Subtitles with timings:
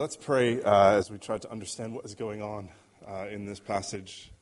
[0.00, 2.70] Let's pray uh, as we try to understand what is going on
[3.06, 4.32] uh, in this passage.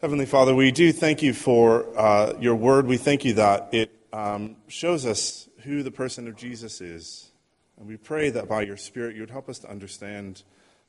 [0.00, 2.88] Heavenly Father, we do thank you for uh, your word.
[2.88, 7.30] We thank you that it um, shows us who the person of Jesus is.
[7.78, 10.42] And we pray that by your Spirit you would help us to understand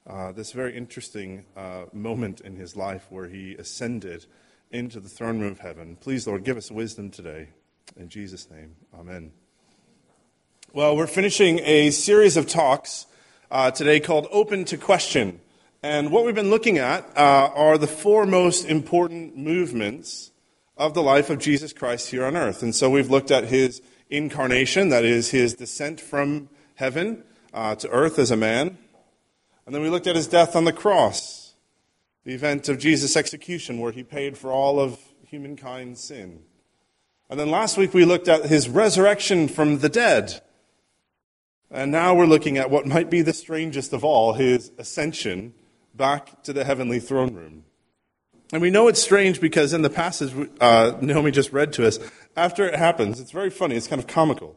[0.08, 4.26] uh, this very interesting uh, moment in his life where he ascended
[4.72, 5.98] into the throne room of heaven.
[6.02, 7.50] Please, Lord, give us wisdom today.
[7.96, 9.34] In Jesus' name, amen.
[10.74, 13.06] Well, we're finishing a series of talks
[13.52, 15.40] uh, today called Open to Question.
[15.84, 20.32] And what we've been looking at uh, are the four most important movements
[20.76, 22.62] of the life of Jesus Christ here on earth.
[22.62, 27.90] And so we've looked at his incarnation, that is, his descent from heaven uh, to
[27.90, 28.78] earth as a man.
[29.66, 31.54] And then we looked at his death on the cross,
[32.24, 36.44] the event of Jesus' execution, where he paid for all of humankind's sin.
[37.30, 40.42] And then last week we looked at his resurrection from the dead.
[41.70, 45.54] And now we're looking at what might be the strangest of all his ascension
[45.94, 47.64] back to the heavenly throne room.
[48.54, 52.00] And we know it's strange because in the passage uh, Naomi just read to us,
[52.38, 54.56] after it happens, it's very funny, it's kind of comical.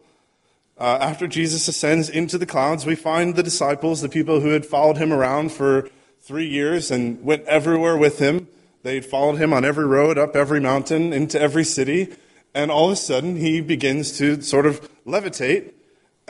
[0.78, 4.64] Uh, after Jesus ascends into the clouds, we find the disciples, the people who had
[4.64, 8.46] followed him around for three years and went everywhere with him.
[8.82, 12.14] They'd followed him on every road, up every mountain, into every city.
[12.54, 15.72] And all of a sudden, he begins to sort of levitate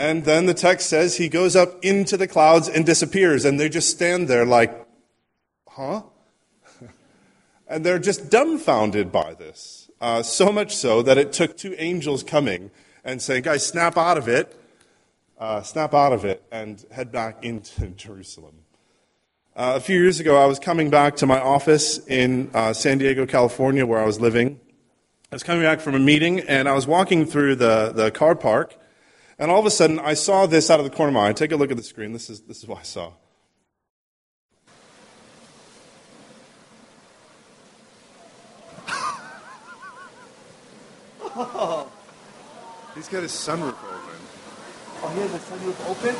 [0.00, 3.68] and then the text says he goes up into the clouds and disappears, and they
[3.68, 4.86] just stand there like,
[5.68, 6.04] huh?
[7.68, 9.90] and they're just dumbfounded by this.
[10.00, 12.70] Uh, so much so that it took two angels coming
[13.04, 14.58] and saying, guys, snap out of it,
[15.38, 18.54] uh, snap out of it, and head back into Jerusalem.
[19.54, 22.96] Uh, a few years ago, I was coming back to my office in uh, San
[22.96, 24.60] Diego, California, where I was living.
[25.30, 28.34] I was coming back from a meeting, and I was walking through the, the car
[28.34, 28.79] park,
[29.40, 31.32] and all of a sudden, I saw this out of the corner of my eye.
[31.32, 32.12] Take a look at the screen.
[32.12, 33.12] This is, this is what I saw.
[41.34, 41.90] Oh.
[42.94, 44.20] He's got his sunroof open.
[45.02, 46.14] Oh, he has the sunroof open?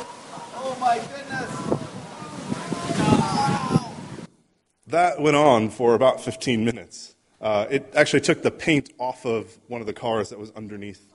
[0.55, 1.51] Oh my goodness!
[4.87, 7.15] That went on for about 15 minutes.
[7.39, 11.10] Uh, it actually took the paint off of one of the cars that was underneath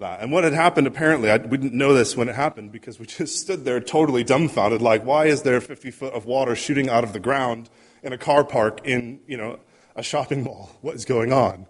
[0.00, 0.20] that.
[0.20, 3.06] And what had happened, apparently, I, we didn't know this when it happened because we
[3.18, 7.04] just stood there totally dumbfounded, like, why is there 50 foot of water shooting out
[7.04, 7.70] of the ground
[8.02, 9.58] in a car park in, you know,
[9.94, 10.70] a shopping mall?
[10.80, 11.66] What is going on?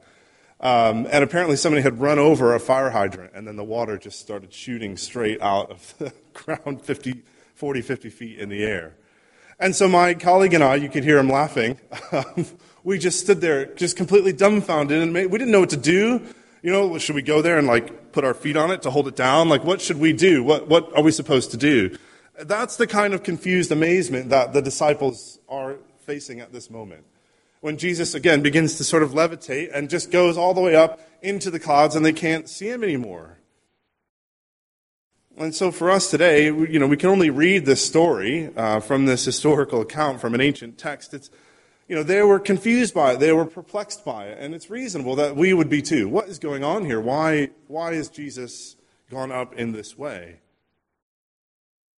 [0.61, 4.21] Um, and apparently somebody had run over a fire hydrant, and then the water just
[4.21, 7.23] started shooting straight out of the ground 50,
[7.55, 8.95] 40, 50 feet in the air.
[9.59, 11.79] And so my colleague and I, you could hear him laughing,
[12.85, 16.23] we just stood there just completely dumbfounded, and we didn't know what to do.
[16.63, 19.09] You know, should we go there and like put our feet on it to hold
[19.09, 19.49] it down?
[19.49, 20.43] Like, what should we do?
[20.43, 21.97] What, what are we supposed to do?
[22.39, 27.05] That's the kind of confused amazement that the disciples are facing at this moment.
[27.61, 31.01] When Jesus, again, begins to sort of levitate and just goes all the way up
[31.23, 33.39] into the clouds and they can't see him anymore.
[35.37, 39.07] And so for us today, you know, we can only read this story uh, from
[39.07, 41.15] this historical account from an ancient text.
[41.15, 41.31] It's,
[41.91, 43.19] you know, they were confused by it.
[43.19, 44.39] They were perplexed by it.
[44.39, 46.09] And it's reasonable that we would be too.
[46.09, 47.01] What is going on here?
[47.01, 48.77] Why, why is Jesus
[49.11, 50.39] gone up in this way?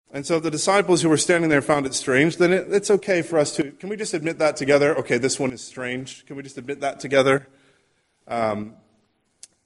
[0.09, 3.21] And so the disciples who were standing there found it strange, then it, it's okay
[3.21, 4.97] for us to, can we just admit that together?
[4.97, 6.25] Okay, this one is strange.
[6.25, 7.49] Can we just admit that together?
[8.29, 8.75] Um,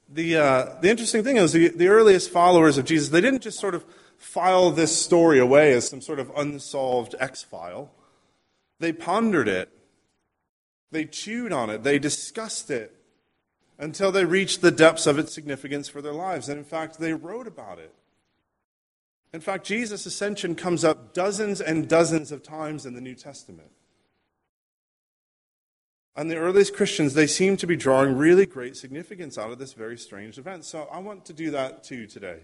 [0.08, 3.60] the, uh, the interesting thing is the, the earliest followers of Jesus, they didn't just
[3.60, 3.84] sort of
[4.16, 7.92] file this story away as some sort of unsolved X file.
[8.80, 9.70] They pondered it
[10.90, 12.92] they chewed on it, they discussed it
[13.78, 16.48] until they reached the depths of its significance for their lives.
[16.48, 17.94] And in fact, they wrote about it.
[19.32, 23.70] In fact, Jesus' ascension comes up dozens and dozens of times in the New Testament.
[26.14, 29.74] And the earliest Christians, they seem to be drawing really great significance out of this
[29.74, 30.64] very strange event.
[30.64, 32.38] So I want to do that too today.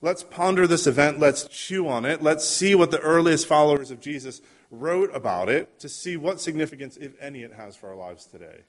[0.00, 1.20] Let's ponder this event.
[1.20, 2.22] Let's chew on it.
[2.22, 4.40] Let's see what the earliest followers of Jesus
[4.72, 8.62] wrote about it to see what significance, if any, it has for our lives today.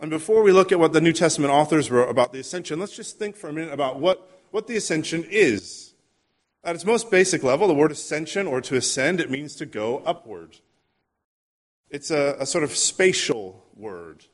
[0.00, 2.96] And before we look at what the New Testament authors wrote about the ascension, let's
[2.96, 5.94] just think for a minute about what, what the ascension is.
[6.64, 10.02] At its most basic level, the word ascension or to ascend, it means to go
[10.04, 10.56] upward.
[11.88, 14.26] It's a, a sort of spatial word.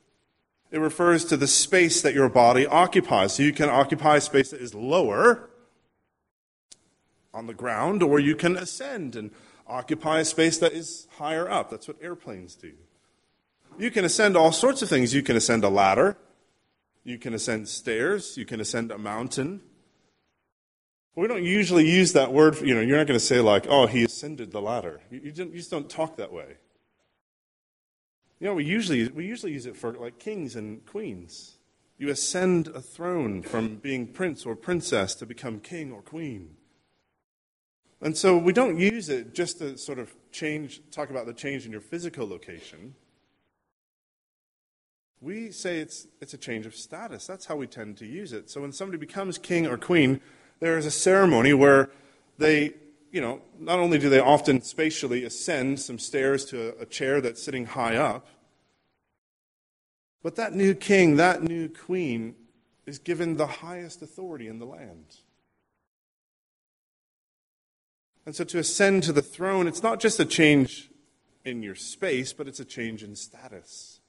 [0.71, 3.35] It refers to the space that your body occupies.
[3.35, 5.51] So you can occupy space that is lower
[7.35, 9.31] on the ground, or you can ascend and
[9.69, 11.71] occupy a space that is higher up.
[11.71, 12.73] That's what airplanes do.
[13.79, 15.15] You can ascend all sorts of things.
[15.15, 16.17] You can ascend a ladder,
[17.05, 19.61] you can ascend stairs, you can ascend a mountain.
[21.15, 22.61] We don't usually use that word.
[22.61, 25.33] You know, you're not going to say like, "Oh, he ascended the ladder." You, you,
[25.37, 26.59] you just don't talk that way.
[28.41, 31.57] You know, we usually we usually use it for like kings and queens.
[31.99, 36.58] You ascend a throne from being prince or princess to become king or queen.
[38.01, 41.67] And so we don't use it just to sort of change, talk about the change
[41.67, 42.95] in your physical location.
[45.21, 47.27] We say it's, it's a change of status.
[47.27, 48.51] That's how we tend to use it.
[48.51, 50.21] So when somebody becomes king or queen,
[50.61, 51.91] there is a ceremony where
[52.39, 52.75] they,
[53.11, 57.21] you know, not only do they often spatially ascend some stairs to a, a chair
[57.21, 58.29] that's sitting high up,
[60.23, 62.37] but that new king, that new queen,
[62.87, 65.17] is given the highest authority in the land.
[68.29, 70.91] And so to ascend to the throne, it's not just a change
[71.47, 74.01] in your space, but it's a change in status.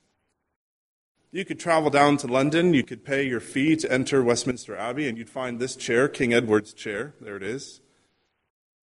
[1.31, 5.07] You could travel down to London, you could pay your fee to enter Westminster Abbey,
[5.07, 7.13] and you'd find this chair, King Edward's chair.
[7.21, 7.79] There it is.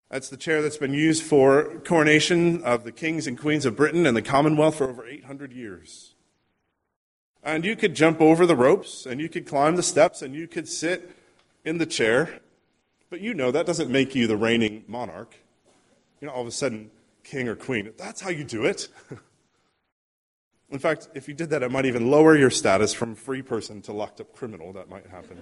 [0.08, 4.06] That's the chair that's been used for coronation of the kings and queens of Britain
[4.06, 6.14] and the Commonwealth for over 800 years.
[7.42, 10.46] And you could jump over the ropes, and you could climb the steps, and you
[10.46, 11.10] could sit
[11.64, 12.38] in the chair,
[13.14, 15.36] but you know that doesn't make you the reigning monarch.
[16.20, 16.90] You know, all of a sudden,
[17.22, 17.92] king or queen.
[17.96, 18.88] That's how you do it.
[20.68, 23.82] In fact, if you did that, it might even lower your status from free person
[23.82, 24.72] to locked up criminal.
[24.72, 25.38] That might happen.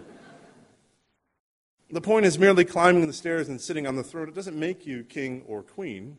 [1.91, 4.29] the point is merely climbing the stairs and sitting on the throne.
[4.29, 6.19] It doesn't make you king or queen.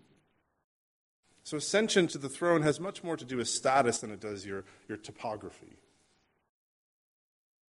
[1.44, 4.44] So, ascension to the throne has much more to do with status than it does
[4.44, 5.78] your, your topography.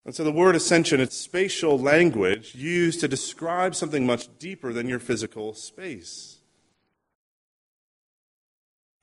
[0.04, 4.88] And so the word ascension, it's spatial language used to describe something much deeper than
[4.88, 6.38] your physical space.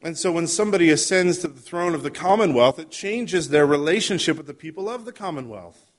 [0.03, 4.38] And so when somebody ascends to the throne of the Commonwealth, it changes their relationship
[4.38, 5.92] with the people of the Commonwealth.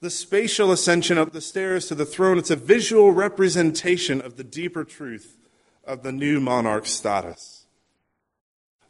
[0.00, 4.44] The spatial ascension up the stairs to the throne, it's a visual representation of the
[4.44, 5.36] deeper truth
[5.84, 7.66] of the new monarch's status.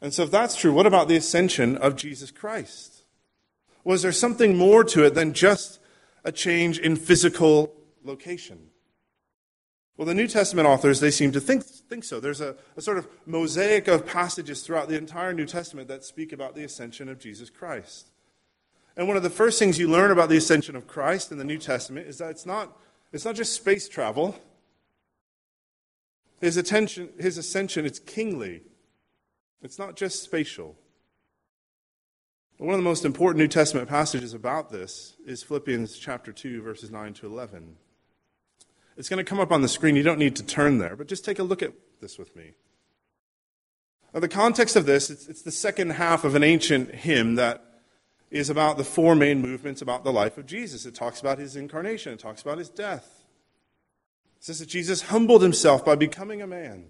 [0.01, 2.98] And so if that's true, what about the ascension of Jesus Christ?
[3.83, 5.79] Was there something more to it than just
[6.23, 7.73] a change in physical
[8.03, 8.67] location?
[9.97, 12.21] Well, the New Testament authors, they seem to think, think so.
[12.21, 16.31] There's a, a sort of mosaic of passages throughout the entire New Testament that speak
[16.31, 18.07] about the ascension of Jesus Christ.
[18.95, 21.43] And one of the first things you learn about the ascension of Christ in the
[21.43, 22.77] New Testament is that it's not,
[23.11, 24.39] it's not just space travel.
[26.39, 28.61] His, attention, his ascension, it's kingly.
[29.61, 30.77] It's not just spatial.
[32.59, 36.91] One of the most important New Testament passages about this is Philippians chapter 2, verses
[36.91, 37.77] 9 to 11.
[38.97, 39.95] It's going to come up on the screen.
[39.95, 41.71] You don't need to turn there, but just take a look at
[42.01, 42.51] this with me.
[44.13, 47.63] Now, the context of this, it's, it's the second half of an ancient hymn that
[48.29, 50.85] is about the four main movements about the life of Jesus.
[50.85, 53.23] It talks about his incarnation, it talks about his death.
[54.37, 56.87] It says that Jesus humbled himself by becoming a man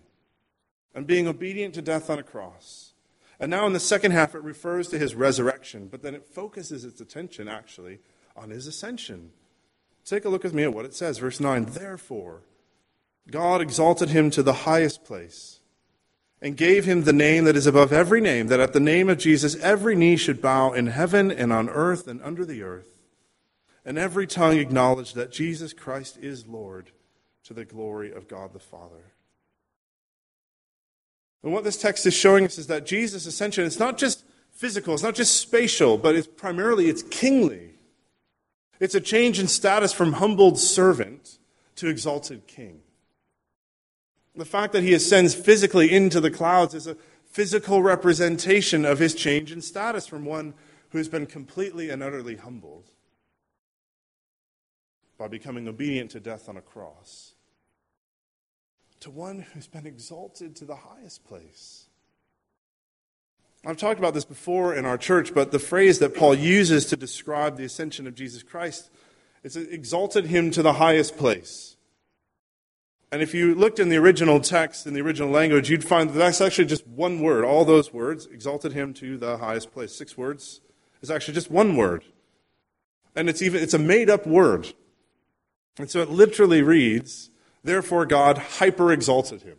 [0.95, 2.88] and being obedient to death on a cross.
[3.39, 6.83] And now in the second half, it refers to his resurrection, but then it focuses
[6.83, 7.99] its attention actually
[8.35, 9.31] on his ascension.
[10.03, 11.19] Take a look with me at what it says.
[11.19, 12.41] Verse 9 Therefore,
[13.29, 15.59] God exalted him to the highest place
[16.41, 19.17] and gave him the name that is above every name, that at the name of
[19.17, 22.97] Jesus every knee should bow in heaven and on earth and under the earth,
[23.85, 26.91] and every tongue acknowledge that Jesus Christ is Lord
[27.43, 29.13] to the glory of God the Father.
[31.43, 34.93] And what this text is showing us is that Jesus' ascension is not just physical,
[34.93, 37.75] it's not just spatial, but it's primarily it's kingly.
[38.79, 41.39] It's a change in status from humbled servant
[41.75, 42.81] to exalted king.
[44.35, 49.13] The fact that he ascends physically into the clouds is a physical representation of his
[49.13, 50.53] change in status from one
[50.89, 52.91] who has been completely and utterly humbled
[55.17, 57.33] by becoming obedient to death on a cross
[59.01, 61.85] to one who's been exalted to the highest place.
[63.65, 66.95] I've talked about this before in our church, but the phrase that Paul uses to
[66.95, 68.89] describe the ascension of Jesus Christ
[69.43, 71.75] is exalted him to the highest place.
[73.11, 76.17] And if you looked in the original text, in the original language, you'd find that
[76.17, 77.43] that's actually just one word.
[77.43, 79.95] All those words, exalted him to the highest place.
[79.95, 80.61] Six words
[81.01, 82.03] is actually just one word.
[83.15, 84.73] And it's even it's a made up word.
[85.77, 87.29] And so it literally reads,
[87.63, 89.57] Therefore, God hyper exalted him.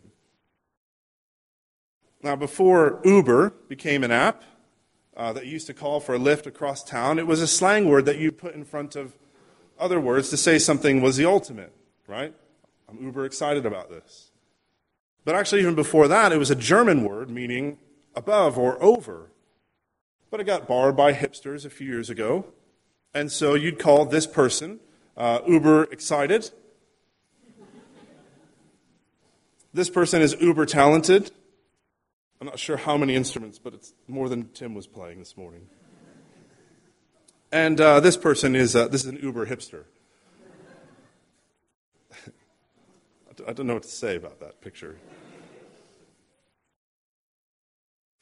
[2.23, 4.43] Now, before Uber became an app
[5.17, 8.05] uh, that used to call for a lift across town, it was a slang word
[8.05, 9.13] that you put in front of
[9.79, 11.73] other words to say something was the ultimate,
[12.07, 12.33] right?
[12.87, 14.31] I'm uber excited about this.
[15.25, 17.77] But actually, even before that, it was a German word meaning
[18.15, 19.31] above or over.
[20.29, 22.45] But it got borrowed by hipsters a few years ago.
[23.13, 24.79] And so you'd call this person
[25.17, 26.51] uh, uber excited.
[29.73, 31.31] This person is uber talented.
[32.41, 35.67] I'm not sure how many instruments, but it's more than Tim was playing this morning.
[37.51, 39.83] And uh, this person is uh, this is an uber hipster.
[43.47, 44.97] I don't know what to say about that picture.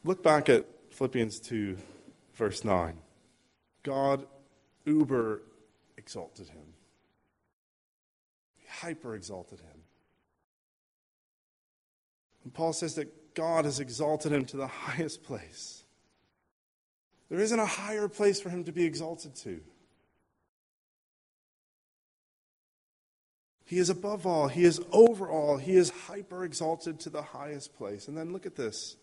[0.03, 1.77] Look back at Philippians 2,
[2.35, 2.97] verse 9.
[3.83, 4.25] God
[4.85, 5.41] uber
[5.97, 6.73] exalted him,
[8.67, 9.78] hyper exalted him.
[12.43, 15.83] And Paul says that God has exalted him to the highest place.
[17.29, 19.61] There isn't a higher place for him to be exalted to.
[23.65, 27.77] He is above all, he is over all, he is hyper exalted to the highest
[27.77, 28.07] place.
[28.07, 28.95] And then look at this.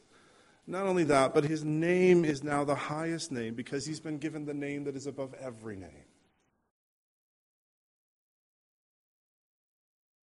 [0.66, 4.44] Not only that, but his name is now the highest name because he's been given
[4.44, 6.05] the name that is above every name.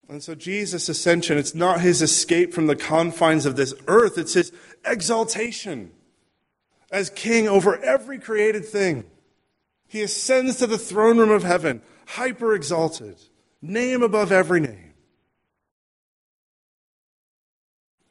[0.08, 4.34] And so Jesus' ascension, it's not his escape from the confines of this earth, it's
[4.34, 4.52] his
[4.84, 5.92] exaltation
[6.90, 9.04] as king over every created thing.
[9.88, 13.16] He ascends to the throne room of heaven, hyper exalted,
[13.60, 14.94] name above every name.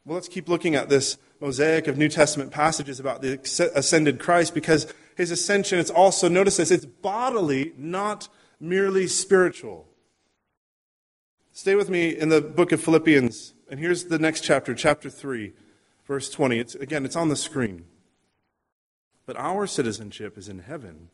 [0.04, 3.38] Well, let's keep looking at this mosaic of New Testament passages about the
[3.74, 8.28] ascended Christ because his ascension, it's also, notice this, it's bodily, not
[8.60, 9.86] merely spiritual.
[11.56, 15.52] Stay with me in the book of Philippians, and here's the next chapter, chapter 3,
[16.04, 16.58] verse 20.
[16.58, 17.84] It's, again, it's on the screen.
[19.24, 21.10] But our citizenship is in heaven,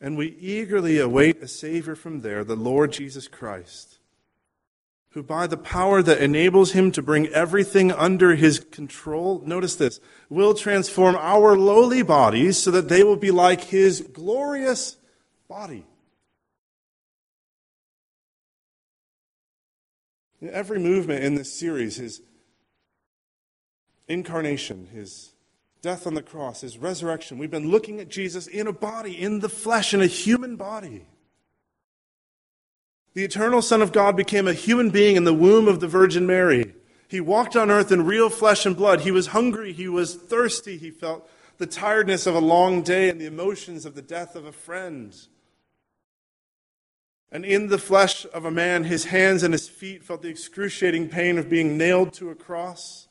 [0.00, 3.98] and we eagerly await a Savior from there, the Lord Jesus Christ,
[5.10, 9.98] who by the power that enables him to bring everything under his control, notice this,
[10.30, 14.96] will transform our lowly bodies so that they will be like his glorious
[15.48, 15.86] body
[20.50, 22.20] Every movement in this series, his
[24.08, 25.32] incarnation, his
[25.82, 29.40] death on the cross, his resurrection, we've been looking at Jesus in a body, in
[29.40, 31.06] the flesh, in a human body.
[33.14, 36.26] The eternal Son of God became a human being in the womb of the Virgin
[36.26, 36.74] Mary.
[37.06, 39.02] He walked on earth in real flesh and blood.
[39.02, 39.72] He was hungry.
[39.72, 40.76] He was thirsty.
[40.78, 44.44] He felt the tiredness of a long day and the emotions of the death of
[44.44, 45.14] a friend.
[47.34, 51.08] And in the flesh of a man, his hands and his feet felt the excruciating
[51.08, 53.08] pain of being nailed to a cross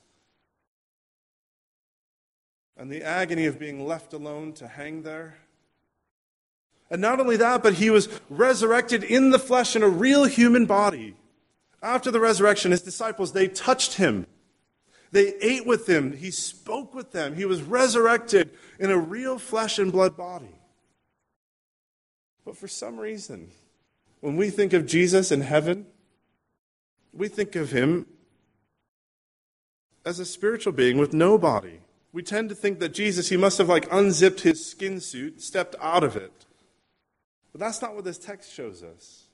[2.78, 5.40] and the agony of being left alone to hang there.
[6.90, 10.66] And not only that, but he was resurrected in the flesh in a real human
[10.66, 11.16] body.
[11.82, 14.26] After the resurrection, his disciples, they touched him.
[15.12, 16.16] They ate with him.
[16.16, 17.36] He spoke with them.
[17.36, 20.56] He was resurrected in a real flesh and blood body.
[22.46, 23.52] But for some reason,
[24.24, 25.86] when we think of Jesus in heaven,
[27.12, 28.06] we think of him
[30.06, 31.82] as a spiritual being with no body.
[32.14, 35.76] We tend to think that Jesus, he must have like unzipped his skin suit, stepped
[35.82, 36.46] out of it.
[37.52, 39.26] But that's not what this text shows us.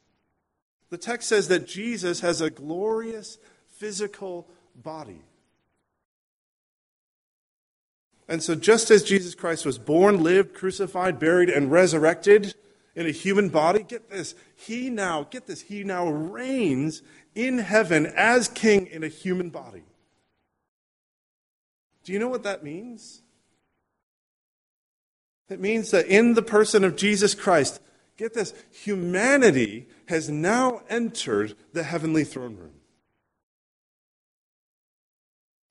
[0.89, 5.21] The text says that Jesus has a glorious physical body.
[8.27, 12.55] And so, just as Jesus Christ was born, lived, crucified, buried, and resurrected,
[12.99, 13.81] in a human body.
[13.81, 14.35] Get this.
[14.57, 17.01] He now, get this, he now reigns
[17.33, 19.83] in heaven as king in a human body.
[22.03, 23.21] Do you know what that means?
[25.47, 27.79] It means that in the person of Jesus Christ,
[28.17, 32.81] get this, humanity has now entered the heavenly throne room.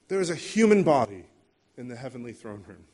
[0.09, 1.27] There is a human body
[1.77, 2.85] in the heavenly throne room.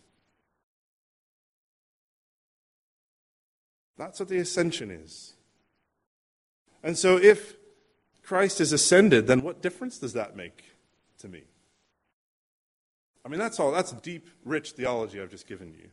[3.96, 5.34] That's what the ascension is.
[6.82, 7.54] And so, if
[8.22, 10.64] Christ is ascended, then what difference does that make
[11.18, 11.44] to me?
[13.24, 13.72] I mean, that's all.
[13.72, 15.88] That's deep, rich theology I've just given you.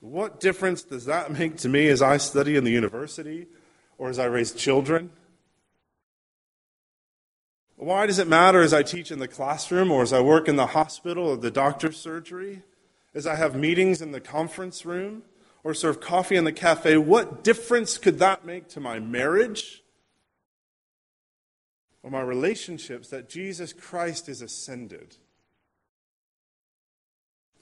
[0.00, 3.46] What difference does that make to me as I study in the university
[3.98, 5.10] or as I raise children?
[7.76, 10.56] Why does it matter as I teach in the classroom or as I work in
[10.56, 12.62] the hospital or the doctor's surgery?
[13.14, 15.22] As I have meetings in the conference room?
[15.62, 19.82] Or serve coffee in the cafe, what difference could that make to my marriage
[22.02, 25.16] or my relationships that Jesus Christ is ascended?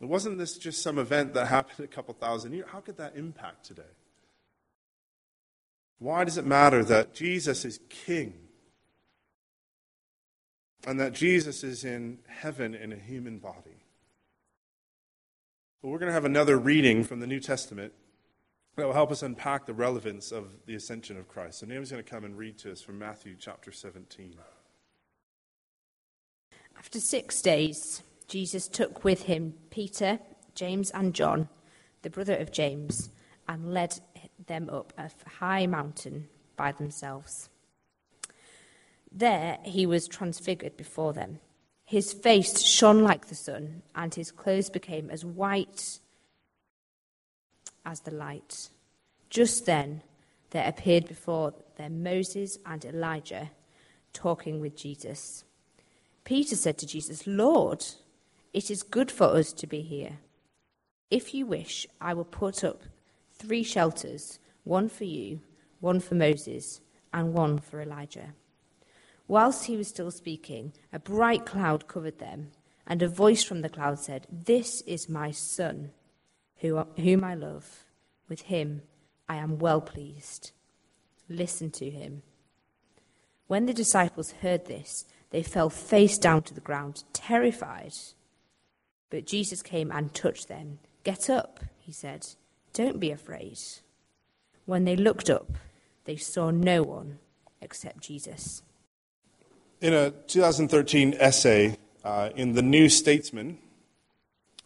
[0.00, 2.69] Wasn't this just some event that happened a couple thousand years?
[2.71, 3.83] How could that impact today?
[5.99, 8.35] Why does it matter that Jesus is king
[10.87, 13.77] and that Jesus is in heaven in a human body?
[15.80, 17.92] But we're going to have another reading from the New Testament
[18.75, 21.61] that will help us unpack the relevance of the ascension of Christ.
[21.61, 24.35] So Naomi's going to come and read to us from Matthew chapter 17.
[26.76, 30.18] After six days, Jesus took with him Peter,
[30.54, 31.49] James, and John,
[32.02, 33.11] the brother of James,
[33.49, 34.00] and led
[34.47, 37.49] them up a high mountain by themselves.
[39.12, 41.38] There he was transfigured before them.
[41.88, 46.00] His face shone like the sun, and his clothes became as white
[47.83, 48.68] as the light.
[49.30, 50.02] Just then
[50.50, 53.52] there appeared before them Moses and Elijah
[54.12, 55.45] talking with Jesus.
[56.25, 57.83] Peter said to Jesus, Lord,
[58.52, 60.18] it is good for us to be here.
[61.11, 62.83] If you wish, I will put up
[63.33, 65.40] three shelters one for you,
[65.80, 66.83] one for Moses,
[67.14, 68.35] and one for Elijah.
[69.28, 72.50] Whilst he was still speaking, a bright cloud covered them,
[72.87, 75.90] and a voice from the cloud said, This is my son,
[76.56, 77.85] whom I love.
[78.28, 78.82] With him
[79.28, 80.52] I am well pleased.
[81.28, 82.23] Listen to him.
[83.47, 87.92] When the disciples heard this, they fell face down to the ground, terrified.
[89.11, 90.78] But Jesus came and touched them.
[91.04, 92.26] Get up, he said.
[92.73, 93.58] Don't be afraid.
[94.64, 95.52] When they looked up,
[96.04, 97.18] they saw no one
[97.61, 98.62] except Jesus.
[99.80, 103.58] In a 2013 essay uh, in The New Statesman,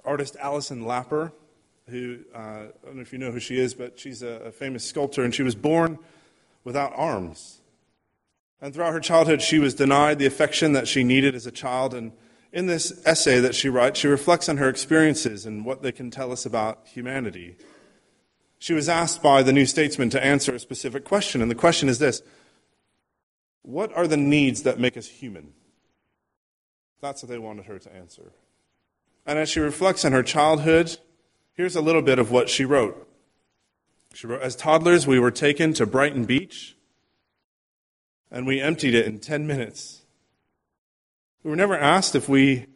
[0.04, 1.32] artist Alison Lapper
[1.88, 4.52] who, uh, I don't know if you know who she is, but she's a, a
[4.52, 5.98] famous sculptor, and she was born
[6.64, 7.60] without arms.
[8.60, 11.92] And throughout her childhood, she was denied the affection that she needed as a child.
[11.92, 12.12] And
[12.52, 16.10] in this essay that she writes, she reflects on her experiences and what they can
[16.10, 17.56] tell us about humanity.
[18.58, 21.88] She was asked by the New Statesman to answer a specific question, and the question
[21.88, 22.22] is this
[23.62, 25.52] What are the needs that make us human?
[27.00, 28.32] That's what they wanted her to answer.
[29.24, 30.98] And as she reflects on her childhood
[31.54, 33.08] Here's a little bit of what she wrote.
[34.14, 36.76] She wrote, As toddlers, we were taken to Brighton Beach
[38.30, 40.02] and we emptied it in 10 minutes.
[41.42, 42.66] We were never asked if we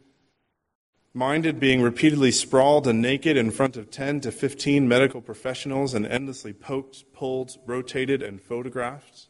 [1.13, 6.05] minded being repeatedly sprawled and naked in front of 10 to 15 medical professionals and
[6.05, 9.29] endlessly poked, pulled, rotated, and photographed.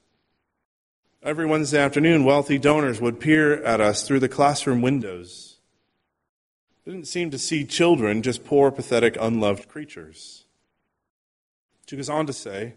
[1.28, 5.58] Every Wednesday afternoon, wealthy donors would peer at us through the classroom windows
[6.86, 10.46] didn't seem to see children, just poor, pathetic, unloved creatures.
[11.86, 12.76] She goes on to say,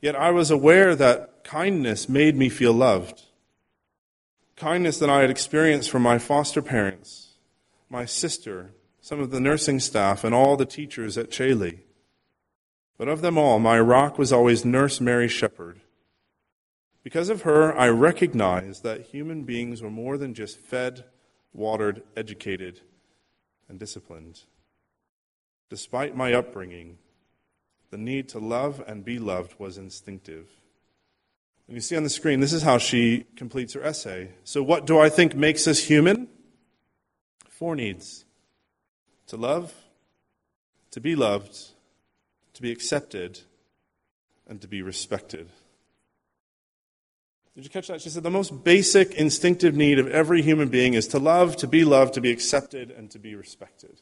[0.00, 3.24] Yet I was aware that kindness made me feel loved.
[4.56, 7.34] Kindness that I had experienced from my foster parents,
[7.90, 11.80] my sister, some of the nursing staff, and all the teachers at Chailey.
[12.96, 15.82] But of them all, my rock was always Nurse Mary Shepherd.
[17.08, 21.06] Because of her, I recognized that human beings were more than just fed,
[21.54, 22.82] watered, educated,
[23.66, 24.42] and disciplined.
[25.70, 26.98] Despite my upbringing,
[27.90, 30.50] the need to love and be loved was instinctive.
[31.66, 34.32] And you see on the screen, this is how she completes her essay.
[34.44, 36.28] So, what do I think makes us human?
[37.48, 38.26] Four needs
[39.28, 39.72] to love,
[40.90, 41.58] to be loved,
[42.52, 43.40] to be accepted,
[44.46, 45.48] and to be respected.
[47.58, 48.00] Did you catch that?
[48.00, 51.66] She said the most basic instinctive need of every human being is to love, to
[51.66, 54.00] be loved, to be accepted, and to be respected.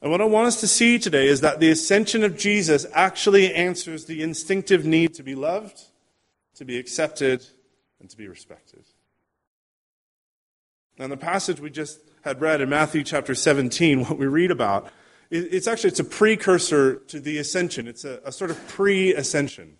[0.00, 3.52] And what I want us to see today is that the ascension of Jesus actually
[3.52, 5.80] answers the instinctive need to be loved,
[6.54, 7.44] to be accepted,
[7.98, 8.84] and to be respected.
[10.96, 14.52] Now, in the passage we just had read in Matthew chapter 17, what we read
[14.52, 14.92] about,
[15.28, 17.88] it's actually it's a precursor to the ascension.
[17.88, 19.78] It's a, a sort of pre-ascension.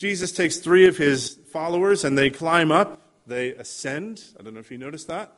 [0.00, 4.24] Jesus takes three of his followers and they climb up, they ascend.
[4.38, 5.30] I don't know if you noticed that,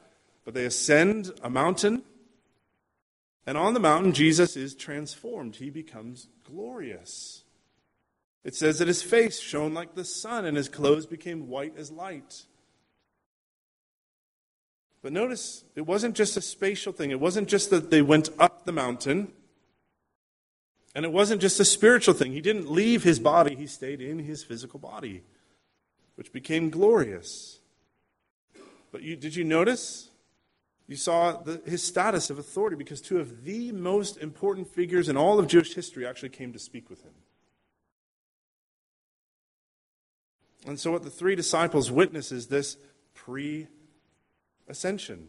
[0.45, 2.05] but they ascend a mountain.
[3.45, 5.57] And on the mountain, Jesus is transformed.
[5.57, 7.43] He becomes glorious.
[8.45, 11.91] It says that his face shone like the sun and his clothes became white as
[11.91, 12.45] light.
[15.03, 17.11] But notice, it wasn't just a spatial thing.
[17.11, 19.33] It wasn't just that they went up the mountain.
[20.95, 22.33] And it wasn't just a spiritual thing.
[22.33, 25.23] He didn't leave his body, he stayed in his physical body,
[26.17, 27.61] which became glorious.
[28.91, 30.11] But you, did you notice?
[30.87, 35.17] You saw the, his status of authority because two of the most important figures in
[35.17, 37.13] all of Jewish history actually came to speak with him.
[40.67, 42.77] And so, what the three disciples witness is this
[43.15, 43.69] pre
[44.69, 45.29] ascension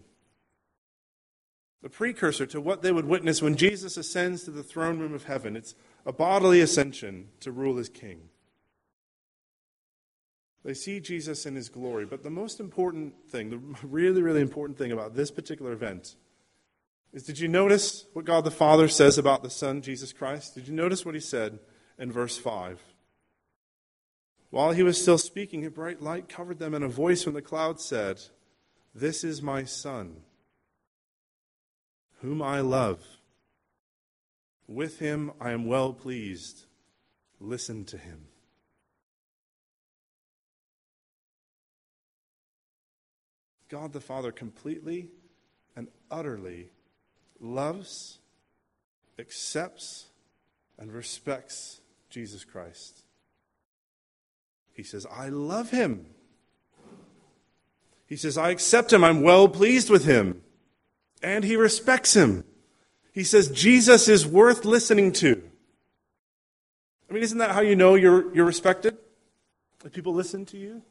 [1.84, 5.26] the precursor to what they would witness when Jesus ascends to the throne room of
[5.26, 5.58] heaven.
[5.58, 8.30] It's a bodily ascension to rule as king.
[10.64, 12.06] They see Jesus in his glory.
[12.06, 16.16] But the most important thing, the really, really important thing about this particular event
[17.12, 20.56] is did you notice what God the Father says about the Son, Jesus Christ?
[20.56, 21.60] Did you notice what he said
[22.00, 22.82] in verse 5?
[24.52, 27.42] While he was still speaking, a bright light covered them, and a voice from the
[27.42, 28.22] cloud said,
[28.96, 30.22] This is my Son,
[32.24, 33.04] whom I love.
[34.66, 36.64] With him I am well pleased.
[37.42, 38.28] Listen to him.
[43.70, 45.10] God the Father completely
[45.76, 46.70] and utterly
[47.42, 48.20] loves,
[49.20, 50.06] accepts,
[50.80, 53.02] and respects Jesus Christ.
[54.72, 56.06] He says, I love him.
[58.06, 59.04] He says, I accept him.
[59.04, 60.43] I'm well pleased with him.
[61.24, 62.44] And he respects him.
[63.14, 65.42] He says, Jesus is worth listening to.
[67.10, 68.98] I mean, isn't that how you know you're, you're respected?
[69.80, 70.82] That people listen to you?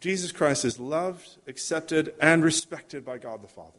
[0.00, 3.78] Jesus Christ is loved, accepted, and respected by God the Father.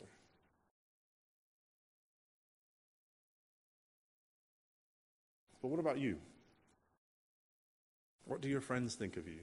[5.61, 6.17] But what about you?
[8.25, 9.39] What do your friends think of you?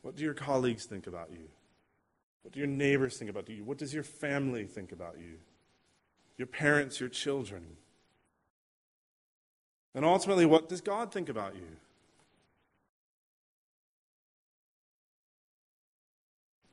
[0.00, 1.48] What do your colleagues think about you?
[2.42, 3.64] What do your neighbors think about you?
[3.64, 5.38] What does your family think about you?
[6.36, 7.62] Your parents, your children?
[9.94, 11.76] And ultimately, what does God think about you?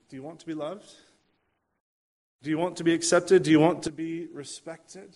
[0.09, 0.91] Do you want to be loved?
[2.41, 3.43] Do you want to be accepted?
[3.43, 5.15] Do you want to be respected?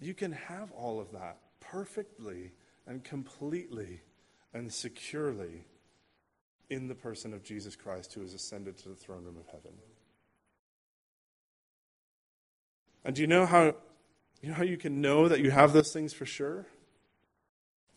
[0.00, 2.52] You can have all of that perfectly
[2.86, 4.00] and completely
[4.54, 5.64] and securely
[6.72, 9.72] in the person of Jesus Christ who has ascended to the throne room of heaven.
[13.04, 13.74] And do you know how
[14.40, 16.66] you know how you can know that you have those things for sure?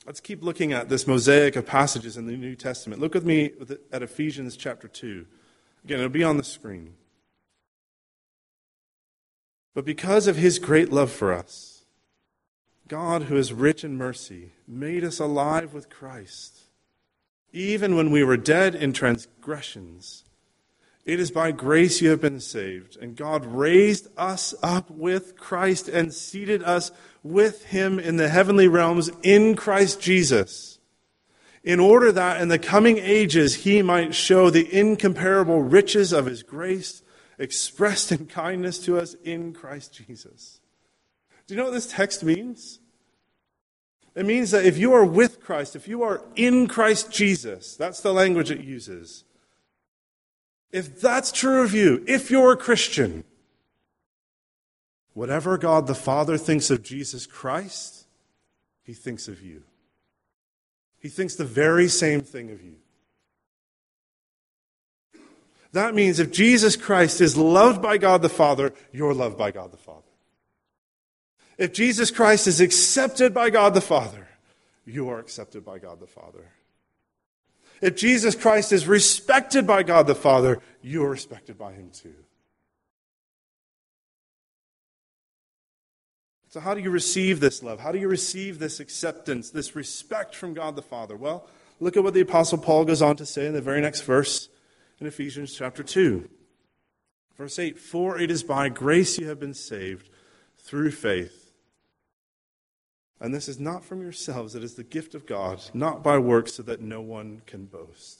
[0.05, 3.01] Let's keep looking at this mosaic of passages in the New Testament.
[3.01, 3.51] Look with me
[3.91, 5.25] at Ephesians chapter 2.
[5.83, 6.93] Again, it'll be on the screen.
[9.73, 11.85] But because of his great love for us,
[12.87, 16.64] God, who is rich in mercy, made us alive with Christ,
[17.55, 20.25] even when we were dead in transgressions.
[21.05, 25.87] It is by grace you have been saved, and God raised us up with Christ
[25.87, 26.91] and seated us
[27.23, 30.79] with him in the heavenly realms in Christ Jesus,
[31.63, 36.43] in order that in the coming ages he might show the incomparable riches of his
[36.43, 37.03] grace
[37.37, 40.59] expressed in kindness to us in Christ Jesus.
[41.47, 42.79] Do you know what this text means?
[44.15, 47.99] It means that if you are with Christ, if you are in Christ Jesus, that's
[47.99, 49.25] the language it uses
[50.75, 53.23] if that's true of you, if you're a Christian,
[55.13, 58.05] whatever God the Father thinks of Jesus Christ,
[58.83, 59.63] he thinks of you.
[60.99, 62.75] He thinks the very same thing of you.
[65.71, 69.71] That means if Jesus Christ is loved by God the Father, you're loved by God
[69.71, 70.04] the Father.
[71.57, 74.27] If Jesus Christ is accepted by God the Father,
[74.85, 76.51] you are accepted by God the Father.
[77.81, 82.15] If Jesus Christ is respected by God the Father, you are respected by him too.
[86.49, 87.81] So, how do you receive this love?
[87.81, 91.17] How do you receive this acceptance, this respect from God the Father?
[91.17, 91.47] Well,
[91.81, 94.47] look at what the Apostle Paul goes on to say in the very next verse
[94.99, 96.29] in Ephesians chapter 2.
[97.37, 100.09] Verse 8 For it is by grace you have been saved
[100.57, 101.44] through faith
[103.19, 106.53] and this is not from yourselves, it is the gift of God, not by works,
[106.53, 108.19] so that no one can boast.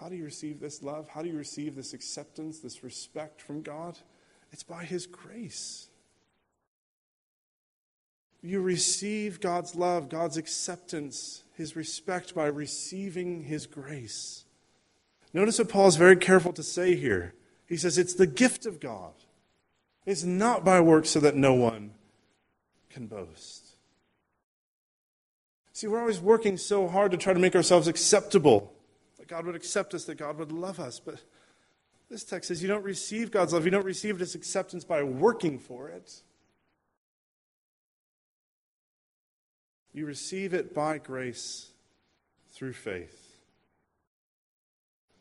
[0.00, 1.08] How do you receive this love?
[1.08, 3.98] How do you receive this acceptance, this respect from God?
[4.50, 5.88] It's by His grace.
[8.42, 14.44] You receive God's love, God's acceptance, His respect by receiving His grace.
[15.32, 17.34] Notice what Paul is very careful to say here.
[17.66, 19.14] He says it's the gift of God.
[20.06, 21.92] It's not by works so that no one
[22.94, 23.74] can boast.
[25.72, 28.72] See, we're always working so hard to try to make ourselves acceptable,
[29.18, 31.00] that God would accept us, that God would love us.
[31.00, 31.16] But
[32.08, 35.58] this text says you don't receive God's love, you don't receive His acceptance by working
[35.58, 36.22] for it.
[39.92, 41.70] You receive it by grace
[42.52, 43.40] through faith.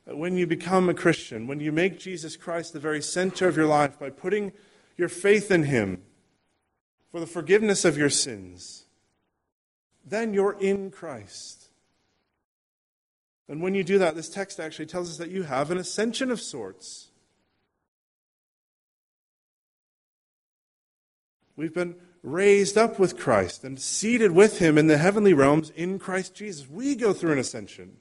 [0.05, 3.57] That when you become a Christian, when you make Jesus Christ the very center of
[3.57, 4.51] your life by putting
[4.95, 6.03] your faith in Him,
[7.13, 8.85] for the forgiveness of your sins,
[10.03, 11.69] then you're in Christ.
[13.47, 16.31] And when you do that, this text actually tells us that you have an ascension
[16.31, 17.09] of sorts.
[21.55, 25.99] We've been raised up with Christ and seated with him in the heavenly realms in
[25.99, 26.67] Christ Jesus.
[26.67, 27.97] We go through an ascension.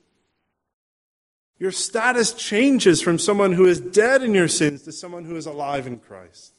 [1.59, 5.45] Your status changes from someone who is dead in your sins to someone who is
[5.45, 6.55] alive in Christ.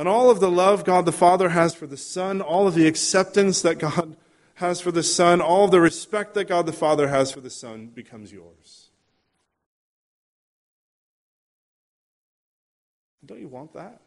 [0.00, 2.86] And all of the love God the Father has for the Son, all of the
[2.86, 4.16] acceptance that God
[4.54, 7.50] has for the Son, all of the respect that God the Father has for the
[7.50, 8.88] Son becomes yours.
[13.26, 14.00] Don't you want that?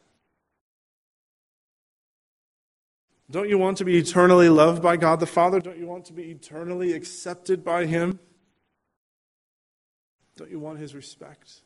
[3.30, 5.60] Don't you want to be eternally loved by God the Father?
[5.60, 8.18] Don't you want to be eternally accepted by Him?
[10.38, 11.62] Don't you want His respect?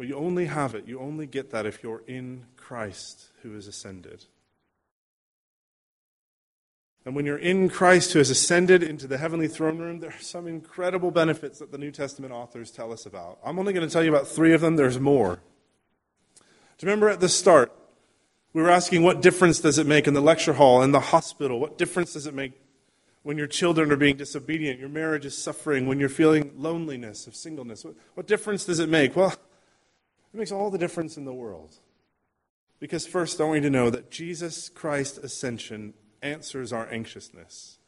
[0.00, 3.66] Well, you only have it, you only get that if you're in Christ who is
[3.66, 4.24] ascended.
[7.04, 10.22] And when you're in Christ who has ascended into the heavenly throne room, there are
[10.22, 13.40] some incredible benefits that the New Testament authors tell us about.
[13.44, 15.34] I'm only going to tell you about three of them, there's more.
[16.78, 17.70] Do you remember at the start,
[18.54, 21.60] we were asking what difference does it make in the lecture hall, in the hospital?
[21.60, 22.52] What difference does it make
[23.22, 27.36] when your children are being disobedient, your marriage is suffering, when you're feeling loneliness of
[27.36, 27.84] singleness?
[27.84, 29.14] What, what difference does it make?
[29.14, 29.36] Well,
[30.32, 31.76] it makes all the difference in the world.
[32.78, 37.78] Because first, I want you to know that Jesus Christ's ascension answers our anxiousness.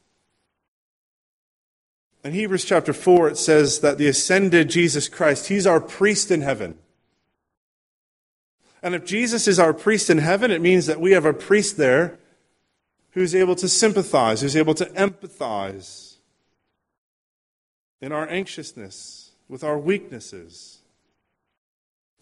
[2.24, 6.42] In Hebrews chapter 4, it says that the ascended Jesus Christ, he's our priest in
[6.42, 6.78] heaven.
[8.82, 11.76] And if Jesus is our priest in heaven, it means that we have a priest
[11.76, 12.18] there
[13.12, 16.16] who's able to sympathize, who's able to empathize
[18.00, 20.81] in our anxiousness, with our weaknesses.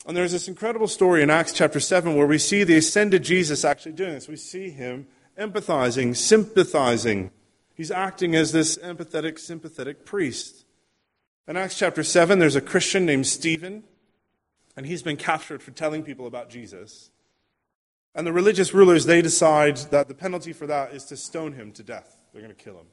[0.06, 3.64] And there's this incredible story in Acts chapter 7 where we see the ascended Jesus
[3.64, 4.28] actually doing this.
[4.28, 5.06] We see him
[5.38, 7.30] empathizing, sympathizing.
[7.74, 10.64] He's acting as this empathetic, sympathetic priest.
[11.46, 13.84] In Acts chapter 7, there's a Christian named Stephen,
[14.76, 17.10] and he's been captured for telling people about Jesus.
[18.14, 21.72] And the religious rulers, they decide that the penalty for that is to stone him
[21.72, 22.16] to death.
[22.32, 22.86] They're going to kill him.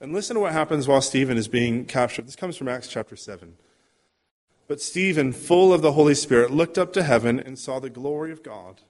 [0.00, 2.26] And listen to what happens while Stephen is being captured.
[2.26, 3.54] This comes from Acts chapter 7.
[4.68, 8.30] But Stephen, full of the Holy Spirit, looked up to heaven and saw the glory
[8.30, 8.82] of God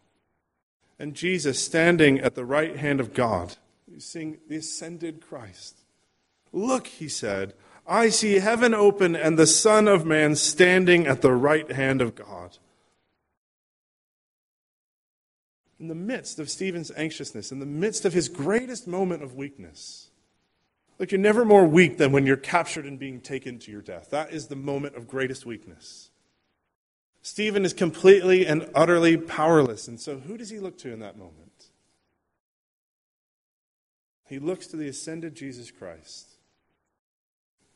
[0.99, 3.57] and Jesus standing at the right hand of God.
[3.87, 5.79] You seeing the ascended Christ.
[6.53, 7.55] Look, he said,
[7.87, 12.15] I see heaven open and the Son of Man standing at the right hand of
[12.15, 12.59] God.
[15.81, 20.08] In the midst of Stephen's anxiousness, in the midst of his greatest moment of weakness,
[20.99, 24.11] look, you're never more weak than when you're captured and being taken to your death.
[24.11, 26.11] That is the moment of greatest weakness.
[27.23, 29.89] Stephen is completely and utterly powerless.
[29.89, 31.71] And so, who does he look to in that moment?
[34.29, 36.35] He looks to the ascended Jesus Christ.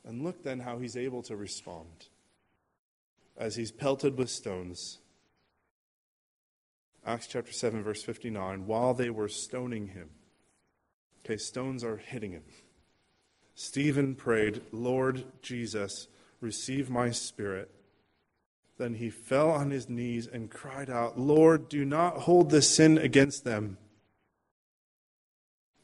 [0.04, 2.08] And look then how he's able to respond
[3.36, 4.98] as he's pelted with stones.
[7.04, 10.10] Acts chapter 7, verse 59 while they were stoning him.
[11.24, 12.42] Okay, stones are hitting him.
[13.54, 16.08] Stephen prayed, Lord Jesus,
[16.40, 17.70] receive my spirit.
[18.78, 22.98] Then he fell on his knees and cried out, Lord, do not hold this sin
[22.98, 23.76] against them.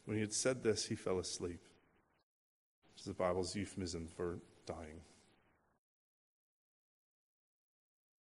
[0.05, 1.61] When he had said this, he fell asleep.
[2.95, 5.03] Which is the Bible's euphemism for dying.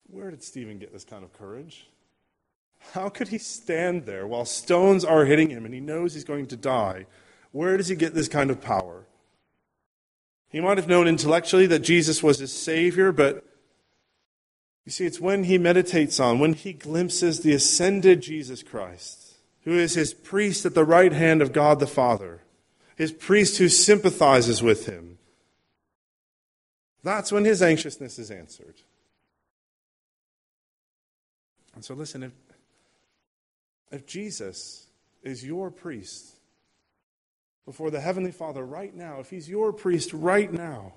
[0.07, 1.87] Where did Stephen get this kind of courage?
[2.93, 6.47] How could he stand there while stones are hitting him and he knows he's going
[6.47, 7.05] to die?
[7.51, 9.05] Where does he get this kind of power?
[10.53, 13.43] He might have known intellectually that Jesus was his Savior, but
[14.85, 19.71] you see, it's when he meditates on, when he glimpses the ascended Jesus Christ, who
[19.71, 22.41] is his priest at the right hand of God the Father,
[22.95, 25.17] his priest who sympathizes with him.
[27.03, 28.75] That's when his anxiousness is answered.
[31.73, 32.31] And so, listen, if,
[33.91, 34.85] if Jesus
[35.23, 36.35] is your priest
[37.65, 40.93] before the Heavenly Father right now, if he's your priest right now,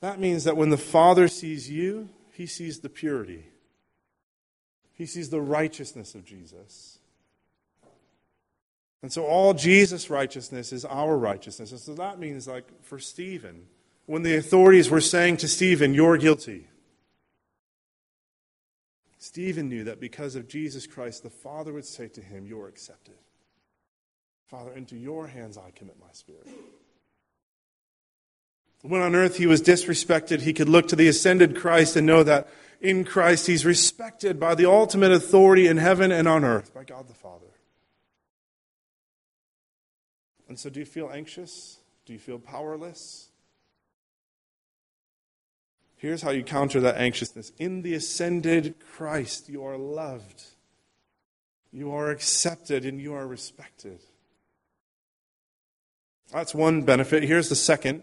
[0.00, 3.46] that means that when the Father sees you, he sees the purity,
[4.94, 6.98] he sees the righteousness of Jesus.
[9.02, 11.70] And so all Jesus' righteousness is our righteousness.
[11.70, 13.66] And so that means, like for Stephen,
[14.04, 16.66] when the authorities were saying to Stephen, You're guilty,
[19.18, 23.14] Stephen knew that because of Jesus Christ, the Father would say to him, You're accepted.
[24.50, 26.48] Father, into your hands I commit my spirit.
[28.82, 32.24] When on earth he was disrespected, he could look to the ascended Christ and know
[32.24, 32.48] that
[32.80, 37.06] in Christ he's respected by the ultimate authority in heaven and on earth, by God
[37.06, 37.46] the Father.
[40.48, 41.78] And so, do you feel anxious?
[42.04, 43.28] Do you feel powerless?
[45.96, 47.52] Here's how you counter that anxiousness.
[47.58, 50.42] In the ascended Christ, you are loved,
[51.70, 54.00] you are accepted, and you are respected.
[56.32, 57.22] That's one benefit.
[57.22, 58.02] Here's the second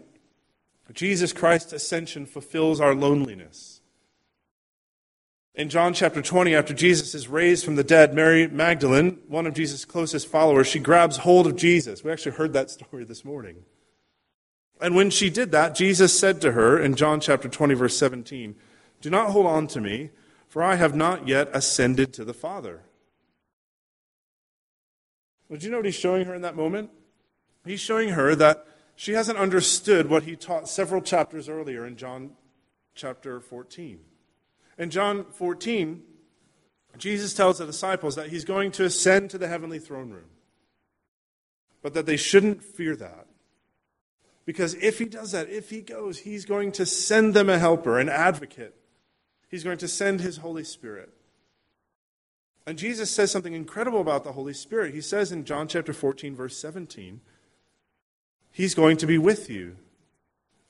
[0.92, 3.80] Jesus Christ's ascension fulfills our loneliness.
[5.54, 9.54] In John chapter 20, after Jesus is raised from the dead, Mary Magdalene, one of
[9.54, 12.04] Jesus' closest followers, she grabs hold of Jesus.
[12.04, 13.64] We actually heard that story this morning.
[14.80, 18.54] And when she did that, Jesus said to her in John chapter 20, verse 17,
[19.00, 20.10] Do not hold on to me,
[20.46, 22.82] for I have not yet ascended to the Father.
[25.48, 26.90] Well, you know what he's showing her in that moment?
[27.68, 32.30] He's showing her that she hasn't understood what he taught several chapters earlier in John
[32.94, 34.00] chapter 14.
[34.78, 36.02] In John 14,
[36.96, 40.30] Jesus tells the disciples that he's going to ascend to the heavenly throne room,
[41.82, 43.26] but that they shouldn't fear that.
[44.46, 47.98] Because if he does that, if he goes, he's going to send them a helper,
[47.98, 48.74] an advocate.
[49.50, 51.12] He's going to send his Holy Spirit.
[52.66, 54.94] And Jesus says something incredible about the Holy Spirit.
[54.94, 57.20] He says in John chapter 14, verse 17,
[58.58, 59.76] He's going to be with you,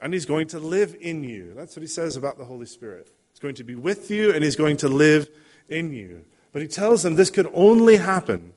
[0.01, 1.55] and He's going to live in you.
[1.57, 3.11] That's what He says about the Holy Spirit.
[3.39, 5.31] He's going to be with you and he's going to live
[5.69, 6.25] in you.
[6.51, 8.55] But he tells them this could only happen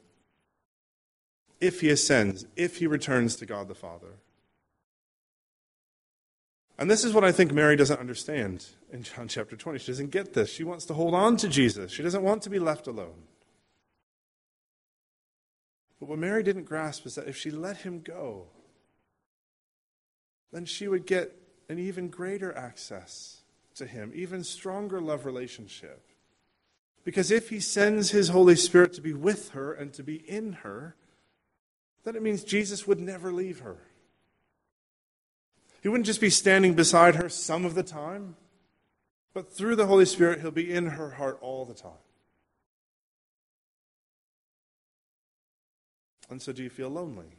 [1.60, 4.14] if he ascends, if he returns to God the Father.
[6.80, 9.78] And this is what I think Mary doesn't understand in John chapter 20.
[9.78, 10.52] She doesn't get this.
[10.52, 13.28] She wants to hold on to Jesus, she doesn't want to be left alone.
[16.00, 18.48] But what Mary didn't grasp is that if she let him go,
[20.52, 21.36] then she would get
[21.70, 23.42] an even greater access
[23.76, 26.06] to Him, even stronger love relationship.
[27.04, 30.54] Because if He sends His Holy Spirit to be with her and to be in
[30.54, 30.96] her,
[32.04, 33.78] then it means Jesus would never leave her.
[35.82, 38.36] He wouldn't just be standing beside her some of the time,
[39.34, 41.92] but through the Holy Spirit, He'll be in her heart all the time.
[46.30, 47.38] And so, do you feel lonely?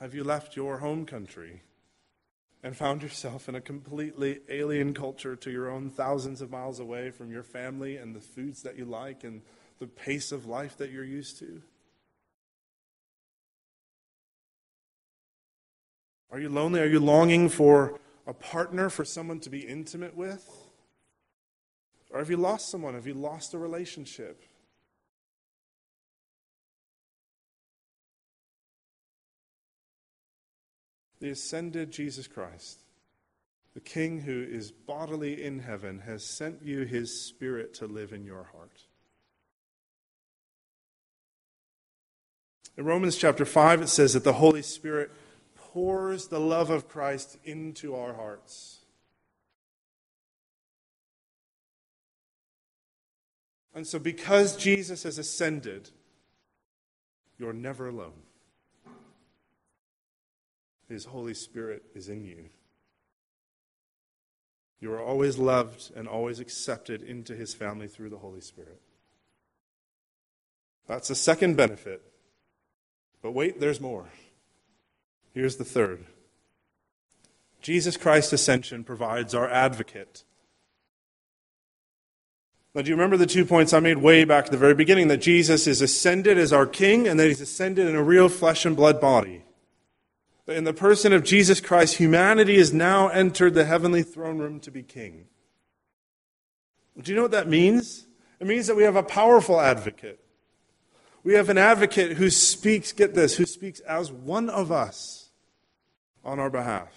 [0.00, 1.62] Have you left your home country?
[2.64, 7.10] and found yourself in a completely alien culture to your own thousands of miles away
[7.10, 9.42] from your family and the foods that you like and
[9.80, 11.60] the pace of life that you're used to?
[16.30, 16.80] Are you lonely?
[16.80, 20.48] Are you longing for a partner, for someone to be intimate with?
[22.10, 22.94] Or have you lost someone?
[22.94, 24.42] Have you lost a relationship?
[31.24, 32.80] The ascended Jesus Christ,
[33.72, 38.26] the King who is bodily in heaven, has sent you his Spirit to live in
[38.26, 38.82] your heart.
[42.76, 45.12] In Romans chapter 5, it says that the Holy Spirit
[45.54, 48.80] pours the love of Christ into our hearts.
[53.74, 55.88] And so, because Jesus has ascended,
[57.38, 58.23] you're never alone.
[60.88, 62.46] His Holy Spirit is in you.
[64.80, 68.80] You are always loved and always accepted into His family through the Holy Spirit.
[70.86, 72.02] That's the second benefit.
[73.22, 74.10] But wait, there's more.
[75.32, 76.04] Here's the third
[77.62, 80.24] Jesus Christ's ascension provides our advocate.
[82.74, 85.08] Now, do you remember the two points I made way back at the very beginning?
[85.08, 88.66] That Jesus is ascended as our king and that he's ascended in a real flesh
[88.66, 89.43] and blood body.
[90.46, 94.70] In the person of Jesus Christ, humanity has now entered the heavenly throne room to
[94.70, 95.26] be king.
[97.00, 98.06] Do you know what that means?
[98.40, 100.20] It means that we have a powerful advocate.
[101.22, 105.30] We have an advocate who speaks, get this, who speaks as one of us
[106.22, 106.92] on our behalf.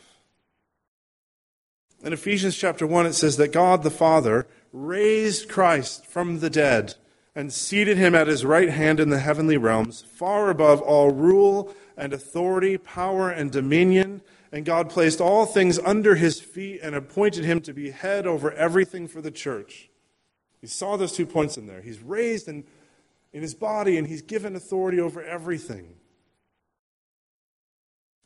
[2.04, 6.96] In Ephesians chapter 1, it says that God the Father raised Christ from the dead
[7.34, 11.74] and seated him at his right hand in the heavenly realms, far above all rule
[11.98, 14.22] and authority, power and dominion.
[14.52, 18.52] And God placed all things under his feet and appointed him to be head over
[18.54, 19.90] everything for the church.
[20.62, 21.82] He saw those two points in there.
[21.82, 22.64] He's raised in,
[23.34, 25.96] in his body and he's given authority over everything.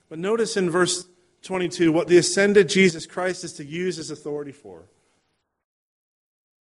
[0.10, 1.06] But notice in verse
[1.44, 4.84] 22 what the ascended Jesus Christ is to use his authority for.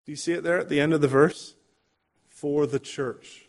[0.05, 1.55] Do you see it there at the end of the verse?
[2.29, 3.40] For the church.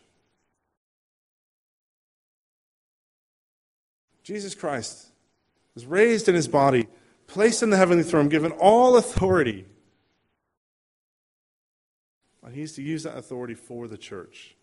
[4.23, 5.09] Jesus Christ
[5.75, 6.87] was raised in his body,
[7.27, 9.65] placed in the heavenly throne, given all authority.
[12.45, 14.57] And he's to use that authority for the church.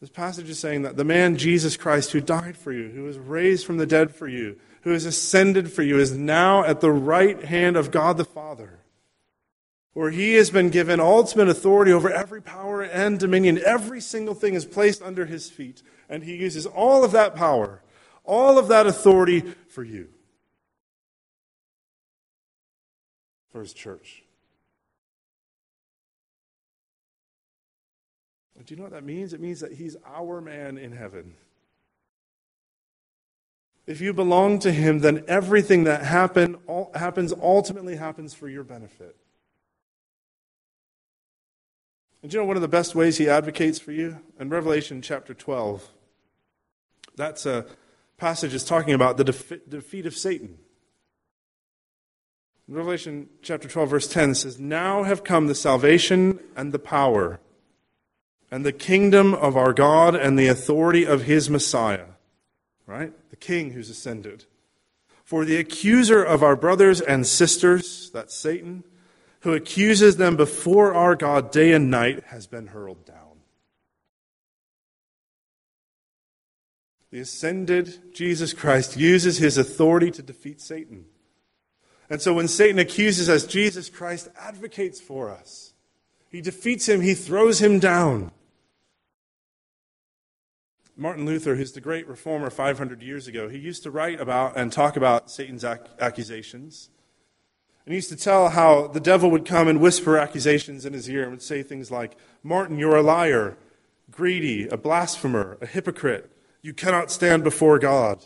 [0.00, 3.18] This passage is saying that the man Jesus Christ, who died for you, who was
[3.18, 6.90] raised from the dead for you, who has ascended for you, is now at the
[6.90, 8.78] right hand of God the Father,
[9.92, 13.60] where he has been given ultimate authority over every power and dominion.
[13.62, 17.80] Every single thing is placed under his feet And he uses all of that power,
[18.24, 20.08] all of that authority for you,
[23.50, 24.24] for his church.
[28.66, 29.32] Do you know what that means?
[29.32, 31.34] It means that he's our man in heaven.
[33.86, 38.62] If you belong to him, then everything that happen, all, happens ultimately happens for your
[38.62, 39.16] benefit.
[42.22, 44.20] And you know one of the best ways he advocates for you?
[44.38, 45.90] In Revelation chapter 12,
[47.20, 47.66] that's a
[48.16, 50.58] passage is talking about the defeat of Satan.
[52.68, 57.40] In Revelation chapter 12, verse 10 says, Now have come the salvation and the power
[58.50, 62.06] and the kingdom of our God and the authority of his Messiah.
[62.86, 63.12] Right?
[63.30, 64.44] The king who's ascended.
[65.24, 68.84] For the accuser of our brothers and sisters, that's Satan,
[69.40, 73.29] who accuses them before our God day and night, has been hurled down.
[77.10, 81.06] The ascended Jesus Christ uses his authority to defeat Satan.
[82.08, 85.72] And so when Satan accuses us, Jesus Christ advocates for us.
[86.28, 88.32] He defeats him, he throws him down.
[90.96, 94.70] Martin Luther, who's the great reformer 500 years ago, he used to write about and
[94.70, 96.90] talk about Satan's ac- accusations.
[97.86, 101.08] And he used to tell how the devil would come and whisper accusations in his
[101.08, 103.56] ear and would say things like, Martin, you're a liar,
[104.10, 106.30] greedy, a blasphemer, a hypocrite.
[106.62, 108.24] You cannot stand before God.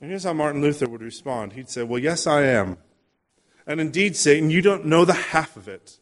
[0.00, 2.78] And here's how Martin Luther would respond He'd say, Well, yes, I am.
[3.66, 5.98] And indeed, Satan, you don't know the half of it.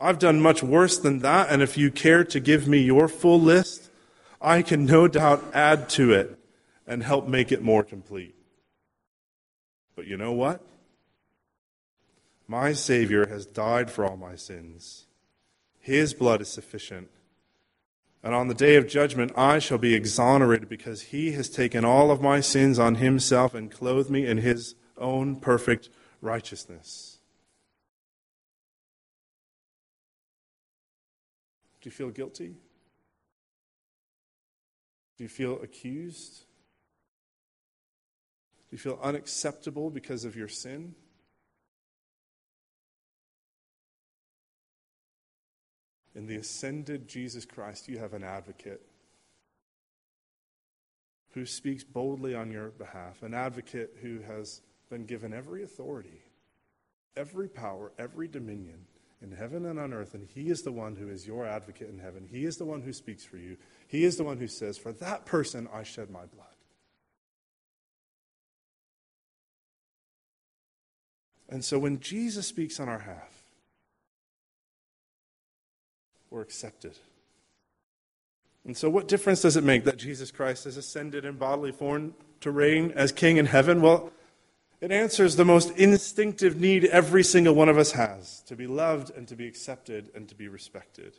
[0.00, 3.40] I've done much worse than that, and if you care to give me your full
[3.40, 3.90] list,
[4.40, 6.38] I can no doubt add to it
[6.86, 8.34] and help make it more complete.
[9.96, 10.60] But you know what?
[12.46, 15.06] My Savior has died for all my sins.
[15.80, 17.08] His blood is sufficient.
[18.24, 22.10] And on the day of judgment, I shall be exonerated because he has taken all
[22.10, 25.90] of my sins on himself and clothed me in his own perfect
[26.22, 27.18] righteousness.
[31.82, 32.54] Do you feel guilty?
[35.18, 36.44] Do you feel accused?
[38.70, 40.94] Do you feel unacceptable because of your sin?
[46.14, 48.82] In the ascended Jesus Christ, you have an advocate
[51.32, 56.22] who speaks boldly on your behalf, an advocate who has been given every authority,
[57.16, 58.86] every power, every dominion
[59.20, 61.98] in heaven and on earth, and He is the one who is your advocate in
[61.98, 62.28] heaven.
[62.30, 63.56] He is the one who speaks for you.
[63.88, 66.46] He is the one who says, For that person I shed my blood.
[71.48, 73.33] And so when Jesus speaks on our behalf,
[76.34, 76.98] we're accepted.
[78.64, 82.14] And so, what difference does it make that Jesus Christ has ascended in bodily form
[82.40, 83.80] to reign as king in heaven?
[83.80, 84.10] Well,
[84.80, 89.10] it answers the most instinctive need every single one of us has to be loved
[89.16, 91.18] and to be accepted and to be respected.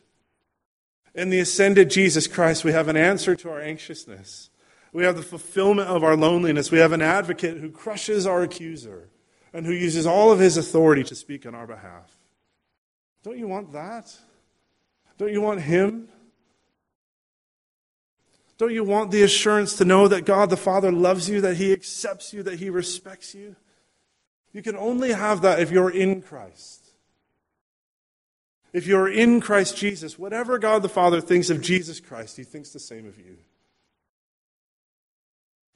[1.14, 4.50] In the ascended Jesus Christ, we have an answer to our anxiousness.
[4.92, 6.70] We have the fulfillment of our loneliness.
[6.70, 9.08] We have an advocate who crushes our accuser
[9.54, 12.18] and who uses all of his authority to speak on our behalf.
[13.22, 14.14] Don't you want that?
[15.18, 16.08] Don't you want him?
[18.58, 21.72] Don't you want the assurance to know that God the Father loves you, that He
[21.72, 23.54] accepts you, that He respects you?
[24.52, 26.82] You can only have that if you're in Christ.
[28.72, 32.70] If you're in Christ Jesus, whatever God the Father thinks of Jesus Christ, He thinks
[32.70, 33.36] the same of you.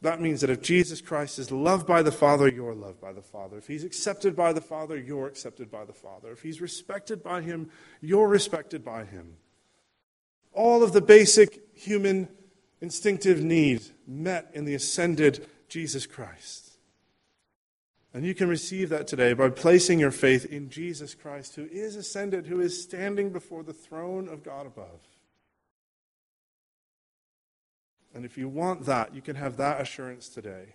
[0.02, 3.20] That means that if Jesus Christ is loved by the Father, you're loved by the
[3.20, 3.58] Father.
[3.58, 6.30] If he's accepted by the Father, you're accepted by the Father.
[6.30, 7.70] If he's respected by him,
[8.00, 9.36] you're respected by him.
[10.52, 12.28] All of the basic human
[12.80, 16.70] instinctive needs met in the ascended Jesus Christ.
[18.12, 21.94] And you can receive that today by placing your faith in Jesus Christ, who is
[21.94, 25.00] ascended, who is standing before the throne of God above.
[28.14, 30.74] And if you want that, you can have that assurance today.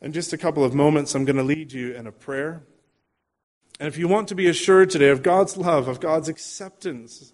[0.00, 2.62] In just a couple of moments, I'm going to lead you in a prayer.
[3.80, 7.32] And if you want to be assured today of God's love, of God's acceptance,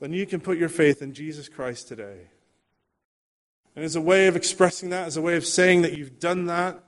[0.00, 2.28] then you can put your faith in Jesus Christ today.
[3.74, 6.46] And as a way of expressing that, as a way of saying that you've done
[6.46, 6.82] that,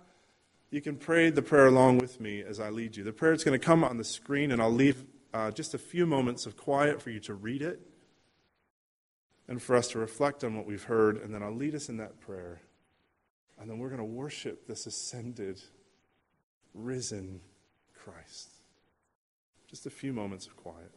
[0.70, 3.04] you can pray the prayer along with me as I lead you.
[3.04, 5.78] The prayer is going to come on the screen, and I'll leave uh, just a
[5.78, 7.80] few moments of quiet for you to read it
[9.48, 11.98] and for us to reflect on what we've heard, and then I'll lead us in
[11.98, 12.60] that prayer.
[13.58, 15.60] And then we're going to worship this ascended,
[16.72, 17.40] risen
[17.94, 18.50] Christ.
[19.68, 20.92] Just a few moments of quiet.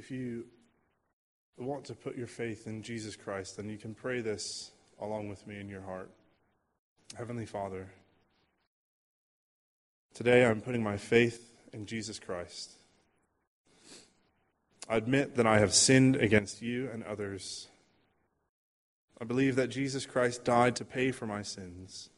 [0.00, 0.46] If you
[1.58, 5.46] want to put your faith in Jesus Christ, then you can pray this along with
[5.46, 6.10] me in your heart.
[7.18, 7.86] Heavenly Father,
[10.14, 12.72] today I'm putting my faith in Jesus Christ.
[14.88, 17.68] I admit that I have sinned against you and others.
[19.20, 22.08] I believe that Jesus Christ died to pay for my sins.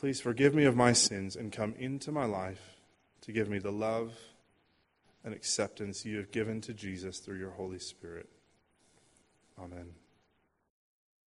[0.00, 2.80] Please forgive me of my sins and come into my life
[3.20, 4.14] to give me the love
[5.24, 8.28] and acceptance you have given to Jesus through your Holy Spirit.
[9.58, 9.99] Amen.